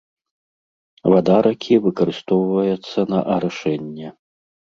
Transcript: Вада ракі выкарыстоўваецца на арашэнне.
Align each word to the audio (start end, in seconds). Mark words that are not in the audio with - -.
Вада 1.13 1.35
ракі 1.47 1.75
выкарыстоўваецца 1.85 2.99
на 3.13 3.19
арашэнне. 3.37 4.07